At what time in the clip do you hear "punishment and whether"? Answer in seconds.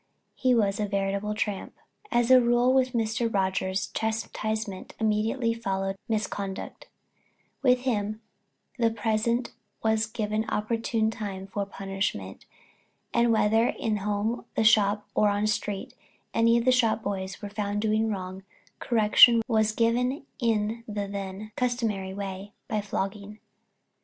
11.67-13.67